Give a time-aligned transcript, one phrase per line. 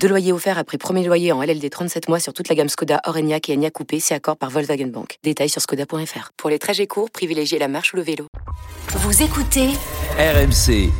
[0.00, 3.00] Deux loyers offerts après premier loyer en LLD 37 mois sur toute la gamme Skoda,
[3.04, 5.18] Orenia et Enya Coupé, c'est accord par Volkswagen Bank.
[5.24, 6.30] Détails sur skoda.fr.
[6.36, 8.26] Pour les trajets courts, privilégiez la marche ou le vélo.
[8.88, 9.68] Vous écoutez
[10.18, 10.90] RMC.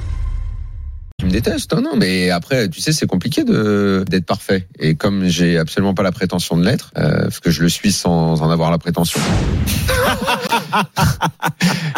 [1.19, 4.66] Tu me détestes, non, non, mais après, tu sais, c'est compliqué de d'être parfait.
[4.79, 7.93] Et comme j'ai absolument pas la prétention de l'être, euh, parce que je le suis
[7.93, 9.21] sans en avoir la prétention.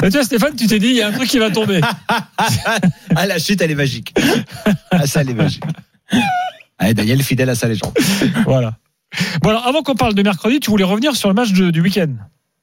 [0.02, 1.80] Et tu vois, Stéphane, tu t'es dit, il y a un truc qui va tomber.
[3.16, 4.14] ah, la chute, elle est magique.
[4.90, 5.64] Ah, ça, elle est magique.
[6.94, 7.92] Daniel, fidèle à sa légende.
[8.44, 8.76] Voilà.
[9.42, 11.80] Bon, alors, avant qu'on parle de mercredi, tu voulais revenir sur le match de- du
[11.80, 12.14] week-end.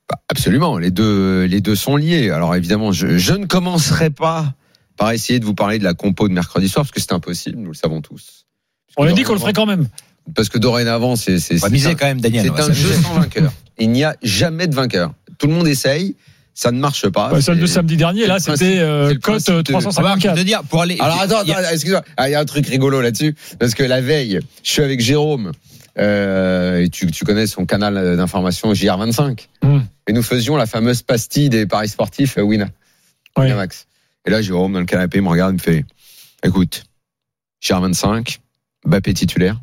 [0.08, 2.30] Bah, absolument, les deux, les deux sont liés.
[2.30, 4.54] Alors évidemment, je, je ne commencerai pas
[4.98, 7.58] par essayer de vous parler de la compo de mercredi soir, parce que c'est impossible,
[7.58, 8.46] nous le savons tous.
[8.98, 9.88] On a dit qu'on le ferait quand même.
[10.36, 12.50] Parce que dorénavant, c'est c'est On va c'est miser un- quand même, Daniel.
[12.56, 13.52] un jeu sans vainqueur.
[13.78, 15.14] Il n'y a jamais de vainqueur.
[15.38, 16.16] Tout le monde essaye,
[16.56, 17.32] ça ne marche pas.
[17.32, 20.44] Ouais, celle de samedi dernier, là, c'était euh, cote principe de- Ah, bah, 354.
[20.44, 20.98] dire, pour aller.
[21.00, 22.04] Alors attends, il y a- attends, excuse-moi.
[22.18, 25.02] Ah, Il y a un truc rigolo là-dessus, parce que la veille, je suis avec
[25.02, 25.52] Jérôme,
[26.00, 29.82] euh, et tu, tu connais son canal d'information JR25, Hmm.
[30.08, 32.70] et nous faisions la fameuse pastille des paris sportifs euh, Wina,
[33.38, 33.44] Ouais.
[33.46, 33.86] Winamax.
[34.26, 35.86] Et là, Jérôme, dans le canapé, il me regarde, il me fait,
[36.44, 36.84] écoute,
[37.62, 38.40] JR25,
[38.86, 39.60] Bappé titulaire,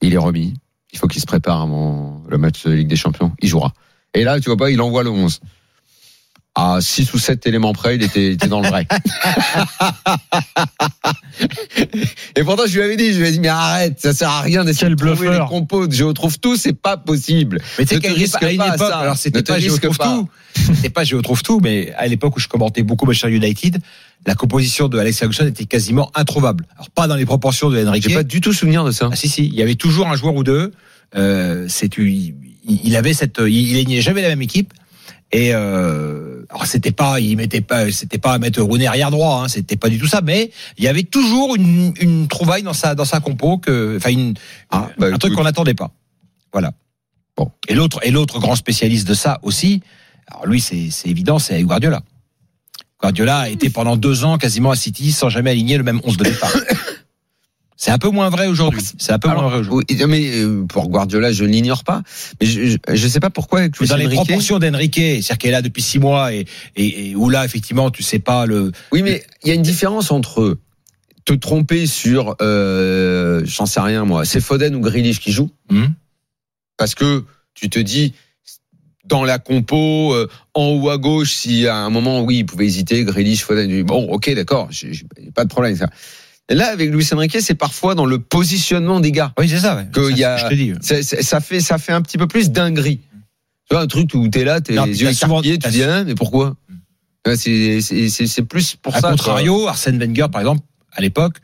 [0.00, 0.54] il est remis,
[0.92, 3.72] il faut qu'il se prépare avant le match de Ligue des Champions, il jouera.
[4.14, 5.40] Et là, tu vois pas, il envoie le 11.
[6.54, 8.86] À 6 ou 7 éléments près, il était, il était dans le vrai.
[12.36, 14.40] Et pourtant, je lui avais dit, je lui ai dit, mais arrête, ça sert à
[14.40, 15.88] rien d'essayer de trouver les compos.
[15.90, 17.60] Je trouve tout, c'est pas possible.
[17.78, 18.98] Mais tu sais qu'à une risque époque- ça.
[18.98, 20.14] alors c'était pas Géo risque trouve pas.
[20.16, 20.28] tout,
[20.74, 23.80] c'était pas Géo trouve tout, mais à l'époque où je commentais beaucoup Manchester United,
[24.26, 26.66] la composition de Alex Ferguson était quasiment introuvable.
[26.74, 28.08] Alors pas dans les proportions de Henrique.
[28.08, 29.08] J'ai pas du tout souvenir de ça.
[29.12, 30.72] Ah si si, il y avait toujours un joueur ou deux.
[31.16, 31.88] Euh, c'est
[32.68, 34.72] il, avait cette, il, alignait jamais la même équipe.
[35.30, 39.42] Et euh, alors c'était pas, il mettait pas, c'était pas à mettre Rooney arrière droit,
[39.42, 42.72] hein, c'était pas du tout ça, mais il y avait toujours une, une trouvaille dans
[42.72, 44.34] sa dans sa compo que, enfin une,
[44.70, 45.36] Ah, bah, un truc écoute.
[45.36, 45.90] qu'on n'attendait pas.
[46.52, 46.72] Voilà.
[47.36, 47.50] Bon.
[47.68, 49.82] Et l'autre et l'autre grand spécialiste de ça aussi.
[50.28, 52.02] Alors lui c'est c'est évident, c'est Guardiola.
[53.00, 56.16] Guardiola a été pendant deux ans quasiment à City sans jamais aligner le même 11
[56.16, 56.52] de départ.
[57.80, 58.82] C'est un peu moins vrai aujourd'hui.
[58.98, 59.96] C'est un peu Alors, moins vrai aujourd'hui.
[59.96, 62.02] oui, mais euh, pour Guardiola, je ne l'ignore pas.
[62.40, 65.62] Mais je, je sais pas pourquoi avec dans les proportions d'Enrique, c'est-à-dire qu'elle est là
[65.62, 66.44] depuis six mois et,
[66.74, 68.72] et, et où là effectivement tu sais pas le.
[68.90, 70.58] Oui, mais il y a une différence entre
[71.24, 75.94] te tromper sur, euh, j'en sais rien moi, c'est Foden ou Grealish qui joue, Hum
[76.78, 77.24] parce que
[77.54, 78.14] tu te dis
[79.04, 82.66] dans la compo, euh, en haut à gauche, si à un moment, oui, il pouvait
[82.66, 84.68] hésiter, Grealish, Foden, bon, ok, d'accord,
[85.34, 85.90] pas de problème avec ça.
[86.50, 89.32] Et là, avec Luis Enrique, c'est parfois dans le positionnement des gars.
[89.38, 89.76] Oui c'est ça.
[89.76, 89.86] Ouais.
[89.92, 90.72] Que Ça, y a- Je te dis.
[90.80, 93.00] C'est- c'est- ça fait ça fait un petit peu plus dinguerie.
[93.68, 96.14] Tu vois un truc où t'es là, t'es les yeux écarquillés, tu dis ah, mais
[96.14, 96.56] pourquoi?
[97.36, 99.10] C'est plus pour A ça.
[99.10, 101.36] contrario, Arsène Wenger par exemple à l'époque.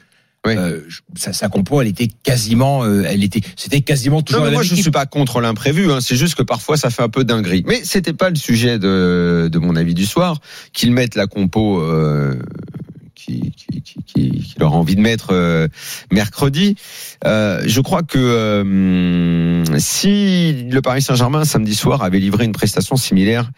[0.47, 0.54] Oui.
[0.59, 0.81] euh,
[1.16, 4.62] sa, sa compo, elle était quasiment, euh, elle était, c'était quasiment toujours Non, mais moi
[4.62, 4.82] je équipe.
[4.82, 7.65] suis pas contre l'imprévu, hein, c'est juste que parfois ça fait un peu dinguerie.
[7.66, 10.41] Mais c'était pas le sujet de de mon avis du soir
[10.75, 11.81] qu'ils mettent la compo.
[11.81, 12.34] Euh,
[14.15, 15.69] qui, qui, qui, qui leur a envie de mettre euh,
[16.13, 16.77] mercredi.
[17.25, 22.97] Euh, je crois que euh, si le Paris Saint-Germain samedi soir avait livré une prestation
[22.97, 23.51] similaire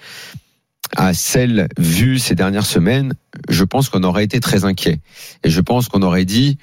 [0.96, 3.14] à celle vue ces dernières semaines,
[3.48, 5.00] je pense qu'on aurait été très inquiet.
[5.42, 6.58] Et je pense qu'on aurait dit,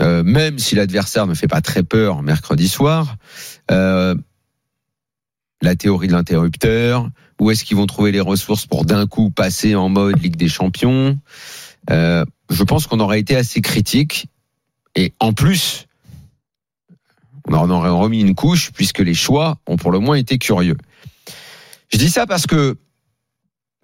[0.00, 3.16] même si l'adversaire ne fait pas très peur mercredi soir,
[3.68, 4.14] la
[5.78, 9.90] théorie de l'interrupteur, où est-ce qu'ils vont trouver les ressources pour d'un coup passer en
[9.90, 11.18] mode Ligue des Champions
[11.90, 14.26] euh, Je pense qu'on aurait été assez critique.
[14.96, 15.86] Et en plus,
[17.48, 20.76] on en aurait remis une couche puisque les choix ont pour le moins été curieux.
[21.88, 22.76] Je dis ça parce que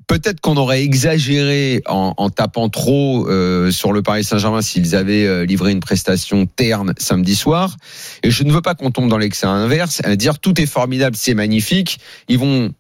[0.07, 5.45] peut-être qu'on aurait exagéré en, tapant trop euh, sur le Paris Saint-Germain s'ils avaient euh,
[5.45, 7.77] livré une prestation terne samedi soir.
[8.23, 11.17] Et je ne veux pas qu'on tombe dans l'excès inverse, à dire tout est formidable,
[11.17, 11.99] c'est magnifique.
[12.29, 12.73] Ils vont,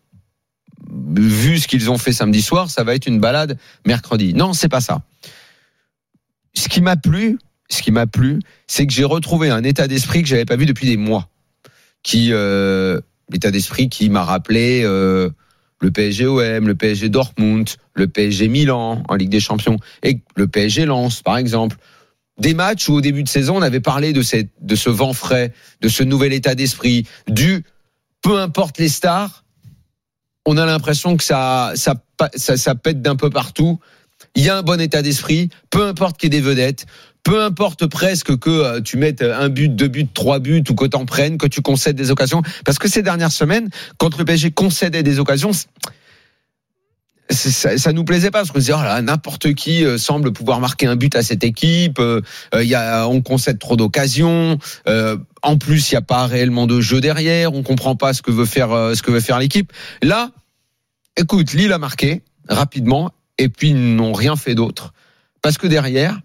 [0.91, 4.35] vu ce qu'ils ont fait samedi soir, ça va être une balade mercredi.
[4.35, 5.03] Non, c'est pas ça.
[6.55, 7.38] Ce qui m'a plu,
[7.69, 10.67] ce qui m'a plu, c'est que j'ai retrouvé un état d'esprit que j'avais pas vu
[10.67, 11.29] depuis des mois.
[12.03, 13.00] Qui, euh,
[13.31, 14.83] l'état d'esprit qui m'a rappelé.
[14.85, 15.31] Euh,
[15.81, 20.47] le PSG OM, le PSG Dortmund, le PSG Milan en Ligue des Champions et le
[20.47, 21.77] PSG Lens par exemple.
[22.38, 25.88] Des matchs où au début de saison on avait parlé de ce vent frais, de
[25.88, 27.65] ce nouvel état d'esprit, du
[28.23, 29.44] peu importe les stars,
[30.47, 31.95] on a l'impression que ça, ça,
[32.37, 33.79] ça, ça pète d'un peu partout.
[34.35, 36.87] Il y a un bon état d'esprit, peu importe qu'il y ait des vedettes,
[37.23, 40.85] peu importe presque que euh, tu mettes un but, deux buts, trois buts, ou que
[40.85, 42.43] t'en prennes, que tu concèdes des occasions.
[42.65, 45.51] Parce que ces dernières semaines, quand le PSG concédait des occasions,
[47.31, 50.61] ça, ça nous plaisait pas parce qu'on disait oh là n'importe qui euh, semble pouvoir
[50.61, 52.20] marquer un but à cette équipe euh,
[52.55, 54.58] euh, y a on concède trop d'occasions
[54.88, 58.23] euh, en plus il y a pas réellement de jeu derrière on comprend pas ce
[58.23, 59.73] que veut faire euh, ce que veut faire l'équipe.
[60.02, 60.31] Là
[61.17, 64.93] écoute Lille a marqué rapidement et puis ils n'ont rien fait d'autre.
[65.43, 66.19] Parce que derrière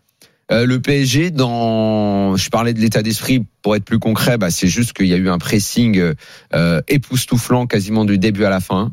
[0.52, 4.68] euh, le PSG, dans, je parlais de l'état d'esprit pour être plus concret, bah, c'est
[4.68, 6.14] juste qu'il y a eu un pressing
[6.54, 8.92] euh, époustouflant quasiment du début à la fin,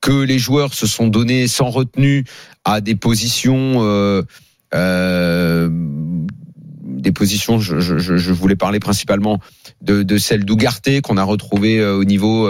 [0.00, 2.24] que les joueurs se sont donnés sans retenue
[2.64, 4.22] à des positions, euh,
[4.74, 5.68] euh,
[6.84, 7.58] des positions.
[7.58, 9.40] Je, je, je- voulais parler principalement
[9.82, 12.48] de, de celle d'Ougarté qu'on a retrouvée euh, au niveau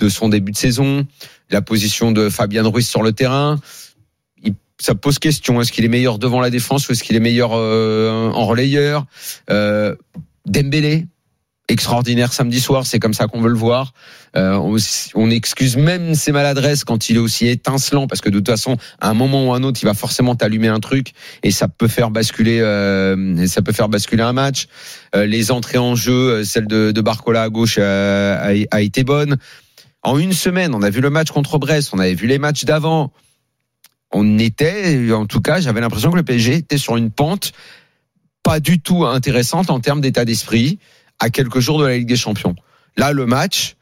[0.00, 1.06] de son début de saison,
[1.50, 3.60] la position de Fabien Ruiz sur le terrain
[4.80, 5.60] ça pose question.
[5.60, 9.04] Est-ce qu'il est meilleur devant la défense ou est-ce qu'il est meilleur euh, en relayeur?
[9.50, 9.94] Euh,
[10.46, 11.06] Dembélé,
[11.68, 13.92] extraordinaire samedi soir, c'est comme ça qu'on veut le voir.
[14.36, 14.76] Euh, on,
[15.14, 18.76] on excuse même ses maladresses quand il est aussi étincelant, parce que de toute façon,
[19.00, 21.12] à un moment ou à un autre, il va forcément t'allumer un truc
[21.42, 24.66] et ça peut faire basculer, euh, ça peut faire basculer un match.
[25.14, 28.80] Euh, les entrées en jeu, euh, celle de, de Barcola à gauche a, a- a
[28.80, 29.36] été bonne.
[30.02, 32.64] En une semaine, on a vu le match contre Brest, on avait vu les matchs
[32.64, 33.12] d'avant
[34.12, 37.52] on était, en tout cas, j'avais l'impression que le PSG était sur une pente
[38.42, 40.78] pas du tout intéressante en termes d'état d'esprit
[41.18, 42.56] à quelques jours de la Ligue des Champions.
[42.96, 43.76] Là, le match,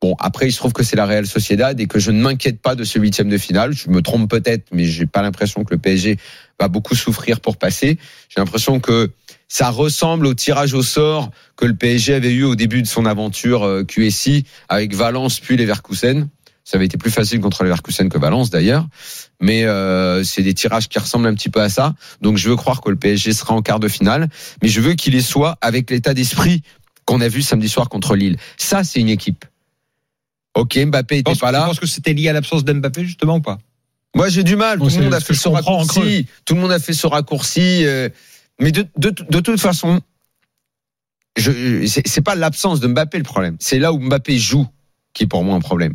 [0.00, 2.60] bon, après, il se trouve que c'est la Real Sociedad et que je ne m'inquiète
[2.60, 3.72] pas de ce huitième de finale.
[3.72, 6.16] Je me trompe peut-être, mais j'ai pas l'impression que le PSG
[6.58, 7.98] va beaucoup souffrir pour passer.
[8.28, 9.10] J'ai l'impression que
[9.48, 13.06] ça ressemble au tirage au sort que le PSG avait eu au début de son
[13.06, 16.28] aventure euh, QSI avec Valence puis Leverkusen.
[16.68, 18.86] Ça avait été plus facile contre Leverkusen que Valence d'ailleurs,
[19.40, 21.94] mais euh, c'est des tirages qui ressemblent un petit peu à ça.
[22.20, 24.28] Donc je veux croire que le PSG sera en quart de finale,
[24.60, 26.62] mais je veux qu'il y soit avec l'état d'esprit
[27.06, 28.36] qu'on a vu samedi soir contre Lille.
[28.58, 29.46] Ça, c'est une équipe.
[30.52, 31.64] Ok, Mbappé Tu était penses, pas là.
[31.64, 33.56] penses que c'était lié à l'absence d'Mbappé justement ou pas?
[34.14, 34.78] Moi, j'ai du mal.
[34.78, 36.26] Tout le monde a ce fait je son en raccourci.
[36.44, 37.86] Tout le monde a fait son raccourci.
[38.60, 40.02] Mais de, de, de toute façon,
[41.38, 43.56] je, c'est pas l'absence de Mbappé le problème.
[43.58, 44.66] C'est là où Mbappé joue
[45.14, 45.94] qui est pour moi un problème.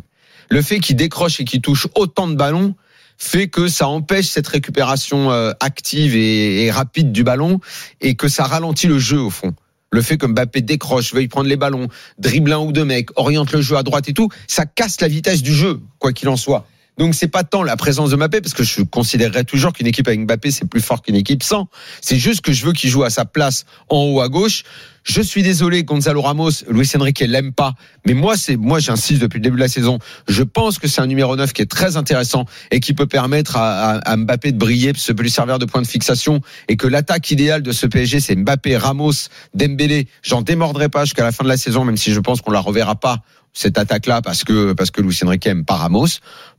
[0.50, 2.74] Le fait qu'il décroche et qu'il touche autant de ballons
[3.16, 7.60] fait que ça empêche cette récupération euh, active et, et rapide du ballon
[8.00, 9.54] et que ça ralentit le jeu au fond.
[9.94, 11.86] Le fait que Mbappé décroche, veuille prendre les ballons,
[12.18, 15.06] dribble un ou deux mecs, oriente le jeu à droite et tout, ça casse la
[15.06, 16.66] vitesse du jeu, quoi qu'il en soit.
[16.98, 20.08] Donc c'est pas tant la présence de Mbappé, parce que je considérerais toujours qu'une équipe
[20.08, 21.68] avec Mbappé c'est plus fort qu'une équipe sans.
[22.00, 24.64] C'est juste que je veux qu'il joue à sa place en haut à gauche.
[25.06, 27.74] Je suis désolé, Gonzalo Ramos, Luis Enrique l'aime pas,
[28.06, 29.98] mais moi c'est moi j'insiste depuis le début de la saison.
[30.28, 33.58] Je pense que c'est un numéro 9 qui est très intéressant et qui peut permettre
[33.58, 36.76] à, à- à Mbappé de briller, ça peut lui servir de point de fixation et
[36.78, 39.12] que l'attaque idéale de ce PSG c'est Mbappé, Ramos,
[39.54, 40.08] Dembélé.
[40.22, 42.60] J'en démordrai pas jusqu'à la fin de la saison, même si je pense qu'on la
[42.60, 43.18] reverra pas
[43.52, 46.06] cette attaque-là parce que parce que Luis Enrique aime pas Ramos.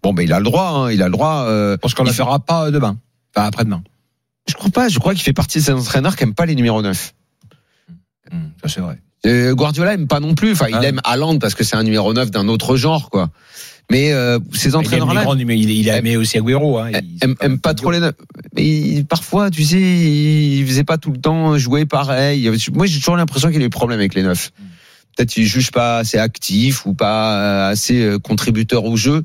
[0.04, 1.46] Bon, ben il a le droit, hein, il a le droit.
[1.48, 2.96] euh, Parce qu'on il la fera pas demain.
[3.36, 3.82] Enfin, après-demain.
[4.48, 4.88] Je crois pas.
[4.88, 7.15] Je crois qu'il fait partie de ces entraîneurs qui aiment pas les numéros 9.
[8.32, 9.00] Hum, ça c'est vrai.
[9.26, 10.52] Euh, Guardiola aime pas non plus.
[10.52, 10.84] Enfin, il Ah.
[10.84, 13.30] aime Haaland parce que c'est un numéro 9 d'un autre genre, quoi.
[13.92, 16.80] Mais euh, ces Il aime les entraîneurs-là mais il, il a aimé aussi Agüero.
[16.80, 16.90] Hein.
[16.94, 18.16] Il- aiment pas trop les neufs.
[18.56, 22.50] Mais il- parfois, tu sais, il faisait pas tout le temps jouer pareil.
[22.74, 24.52] Moi, j'ai toujours l'impression qu'il a eu des problèmes avec les neufs.
[25.16, 29.24] Peut-être qu'il juge pas assez actif ou pas euh, assez euh, contributeur au jeu.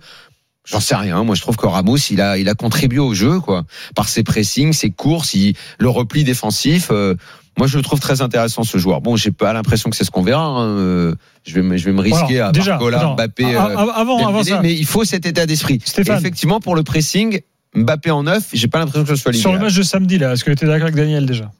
[0.67, 1.25] J'en sais rien.
[1.25, 3.65] Moi, je trouve que Ramos, il a, il a contribué au jeu, quoi,
[3.97, 6.89] par ses pressings, ses courses, il- le repli défensif.
[6.91, 7.15] euh,
[7.59, 9.01] moi, je le trouve très intéressant ce joueur.
[9.01, 10.43] Bon, j'ai pas l'impression que c'est ce qu'on verra.
[10.45, 11.15] hein, euh,
[11.45, 13.45] je vais, me- je vais me risquer Voilà, à déjà, Barcola, Mbappé.
[13.45, 15.81] a- euh, a- avant, avant ça, mais il faut cet état d'esprit.
[15.99, 17.41] Effectivement, pour le pressing,
[17.75, 19.69] Mbappé en neuf, j'ai pas l'impression que ce soit sur le l'idéal.
[19.71, 21.51] match de samedi, là, est-ce que tu es d'accord avec Daniel déjà?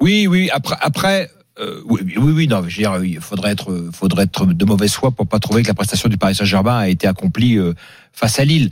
[0.00, 0.50] Oui, oui.
[0.52, 1.30] Après, après.
[1.60, 4.92] euh, oui, oui, oui, non, je veux dire, il faudrait être, faudrait être de mauvaise
[4.94, 7.74] foi pour pas trouver que la prestation du Paris Saint-Germain a été accomplie euh,
[8.12, 8.70] face à Lille.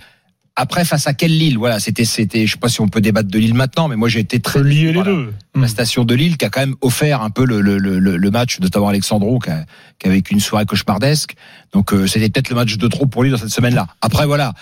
[0.57, 1.57] Après, face à quelle Lille?
[1.57, 4.09] Voilà, c'était, c'était, je sais pas si on peut débattre de Lille maintenant, mais moi
[4.09, 5.33] j'ai été très les voilà, deux.
[5.55, 8.31] La station de Lille qui a quand même offert un peu le, le, le, le
[8.31, 9.65] match, notamment Alexandro, qui a,
[9.99, 11.35] qui a vécu une soirée cauchemardesque.
[11.73, 13.87] Donc euh, c'était peut-être le match de trop pour lui dans cette semaine-là.
[14.03, 14.53] Après voilà.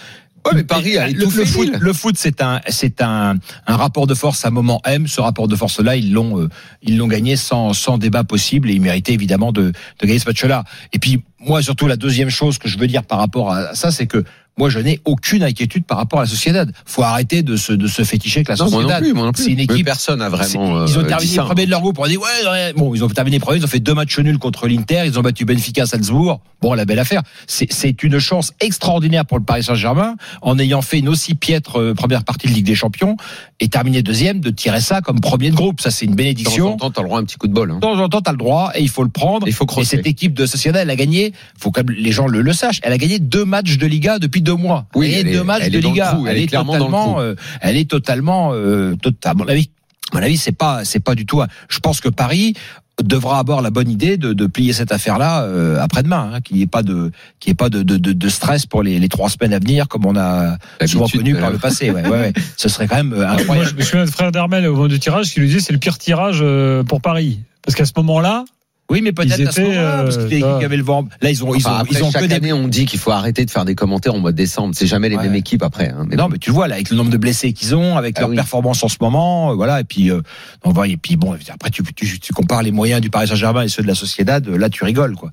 [0.47, 3.35] Ouais, mais Paris a le, le foot, le foot, c'est un, c'est un,
[3.67, 5.09] un rapport de force à moment M.
[5.09, 6.49] Ce rapport de force-là, ils l'ont, euh,
[6.81, 10.27] ils l'ont gagné sans, sans débat possible et ils méritaient évidemment de, de gagner ce
[10.27, 10.63] match-là.
[10.93, 13.91] Et puis moi, surtout, la deuxième chose que je veux dire par rapport à ça,
[13.91, 14.23] c'est que
[14.59, 16.73] moi je n'ai aucune inquiétude par rapport à la Sociedad.
[16.85, 19.03] Faut arrêter de se de se féticher avec la Non, moi non Sociedad.
[19.03, 19.45] plus, moi non plus.
[19.45, 20.87] C'est une Mais équipe- personne n'a vraiment.
[20.87, 21.45] ils ont euh, terminé ça.
[21.45, 21.99] premier de leur groupe.
[21.99, 23.59] On a dit ouais, ouais, bon, ils ont terminé premier.
[23.59, 25.03] Ils ont fait deux matchs nuls contre l'Inter.
[25.07, 26.41] Ils ont battu Benfica, Salzbourg.
[26.61, 27.23] Bon, la belle affaire.
[27.47, 31.95] C'est une chance extraordinaire pour le Paris Saint-Germain en ayant fait une aussi piètre euh,
[31.95, 33.17] première partie de Ligue des Champions
[33.61, 35.81] et terminé deuxième de tirer ça comme premier de groupe.
[35.81, 36.77] Ça, c'est une De temps en bénédiction.
[36.77, 37.71] temps, t'as le droit à un petit coup de bol.
[37.71, 37.75] hein.
[37.77, 39.47] De temps en temps, t'as le droit et il faut le prendre.
[39.47, 39.97] Il faut Et crosser.
[39.97, 42.93] cette équipe de Sociedad, elle a gagné, faut que les gens le, le sachent, elle
[42.93, 44.87] a gagné deux matchs de Liga depuis deux mois.
[44.95, 46.15] Oui, est- deux matchs elle de Liga.
[46.15, 47.21] coup, elle est clairement dans le totalement, coup.
[47.21, 49.71] euh, elle est totalement, euh, tot- à mon avis,
[50.13, 51.41] à mon avis, c'est pas, c'est pas du tout.
[51.43, 52.55] un- Je pense que Paris
[53.03, 56.63] devra avoir la bonne idée de, de plier cette affaire-là euh, après-demain, hein, qu'il n'y
[56.63, 59.29] ait pas de, qu'il ait pas de, de, de, de stress pour les, les trois
[59.29, 61.91] semaines à venir, comme on a souvent connu par le passé.
[61.93, 62.33] Ouais, ouais, ouais.
[62.57, 63.69] Ce serait quand même euh, Moi, incroyable.
[63.71, 65.79] je me souviens de frère d'Hermel au moment du tirage qui lui disait c'est le
[65.79, 67.39] pire tirage euh, pour Paris.
[67.63, 68.45] Parce qu'à ce moment-là,
[68.91, 71.07] Oui, mais peut-être à ce étaient, moment-là, parce que euh, avaient le vent.
[71.21, 72.87] Là, ils ont, ils ont, Enfin, après, ils ont chaque que des année, on dit
[72.87, 74.75] qu'il faut arrêter de faire des commentaires en mois de décembre.
[74.75, 75.25] C'est jamais les Ouais.
[75.25, 75.89] mêmes équipes après.
[75.91, 76.07] hein.
[76.09, 76.31] Mais non, bon.
[76.33, 78.37] mais tu vois là avec le nombre de blessés qu'ils ont, avec Ah leur oui.
[78.37, 79.81] performance en ce moment, euh, voilà.
[79.81, 80.23] Et puis euh,
[80.65, 83.63] on voit et puis bon, après tu, tu, tu compares les moyens du Paris Saint-Germain
[83.63, 85.33] et ceux de la Sociedad, euh, là tu rigoles quoi.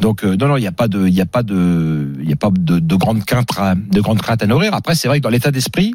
[0.00, 2.28] Donc euh, non non, il y a pas de il y a pas de il
[2.28, 4.74] y a pas de, de grande crainte à, de grande crainte à nourrir.
[4.74, 5.94] Après c'est vrai que dans l'état d'esprit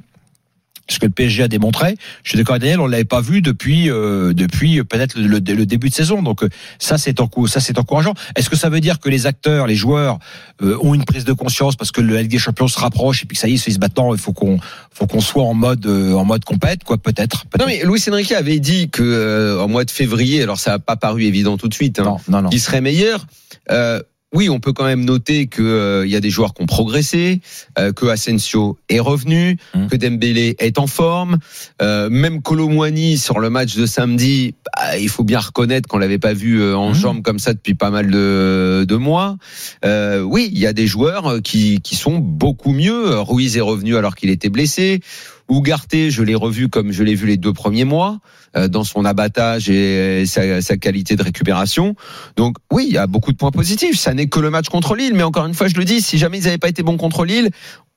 [0.87, 3.41] ce que le PSG a démontré, je suis d'accord avec Daniel, on l'avait pas vu
[3.41, 6.21] depuis euh, depuis peut-être le, le- le début de saison.
[6.21, 6.49] Donc euh,
[6.79, 8.13] ça c'est encou- ça c'est encourageant.
[8.35, 10.19] Est-ce que ça veut dire que les acteurs, les joueurs
[10.61, 13.25] euh, ont une prise de conscience parce que le Ligue des Champions se rapproche et
[13.25, 14.59] puis que ça y est, ils se battent, il faut qu'on
[14.91, 17.45] faut qu'on soit en mode euh, en mode compète quoi peut-être.
[17.59, 20.79] Non mais Luis Enrique avait dit que euh, en mois de février, alors ça n'a
[20.79, 22.49] pas paru évident tout de suite, hein, non non non.
[22.49, 23.25] qu'il serait meilleur.
[23.71, 24.01] Euh,
[24.35, 26.65] oui, on peut quand même noter que euh, il y a des joueurs qui ont
[26.65, 27.41] progressé,
[27.79, 29.87] euh, que Asensio est revenu, Mm.
[29.87, 31.37] que Dembélé est en forme,
[31.81, 36.19] euh, même Colomwani sur le match de samedi, bah, il faut bien reconnaître qu'on l'avait
[36.19, 36.95] pas vu euh, en Mm.
[36.95, 39.37] jambes comme ça depuis pas mal de, de mois.
[39.85, 43.19] Euh, oui, il y a des joueurs qui, qui sont beaucoup mieux.
[43.19, 44.99] Ruiz est revenu alors qu'il était blessé.
[45.49, 48.19] Ugarte, je l'ai revu comme je l'ai vu les deux premiers mois
[48.55, 51.95] euh, dans son abattage et sa, sa qualité de récupération.
[52.35, 53.99] Donc oui, il y a beaucoup de points positifs.
[53.99, 56.17] Ça n'est que le match contre Lille, mais encore une fois, je le dis, si
[56.17, 57.49] jamais ils n'avaient pas été bons contre Lille,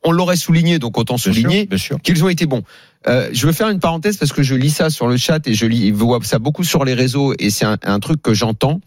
[0.04, 0.78] on l'aurait souligné.
[0.78, 1.68] Donc autant souligner
[2.02, 2.62] qu'ils ont été bons.
[3.06, 5.54] Euh, je veux faire une parenthèse parce que je lis ça sur le chat et
[5.54, 8.80] je lis, vois ça beaucoup sur les réseaux et c'est un, un truc que j'entends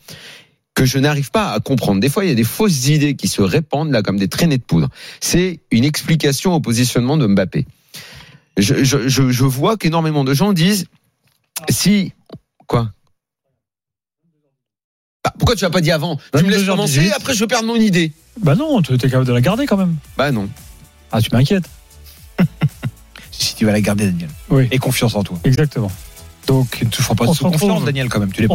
[0.73, 1.99] que je n'arrive pas à comprendre.
[1.99, 4.57] Des fois, il y a des fausses idées qui se répandent là comme des traînées
[4.57, 4.89] de poudre.
[5.19, 7.65] C'est une explication au positionnement de Mbappé.
[8.57, 10.85] Je, je, je, je vois qu'énormément de gens disent
[11.69, 12.13] si
[12.67, 12.91] quoi?
[15.23, 16.17] Bah, Pourquoi tu l'as pas dit avant?
[16.35, 16.65] Tu me laisses 22h18.
[16.67, 18.11] commencer, après je perds mon idée.
[18.41, 19.95] bah non, tu es capable de la garder quand même.
[20.17, 20.49] Bah non.
[21.11, 21.69] Ah, tu m'inquiètes.
[23.33, 24.29] Si tu vas la garder Daniel.
[24.49, 24.67] Oui.
[24.71, 25.39] Et confiance en toi.
[25.45, 25.91] Exactement.
[26.45, 28.31] Donc tu ne feras pas de confiance Daniel quand même.
[28.31, 28.49] Tu l'es pas.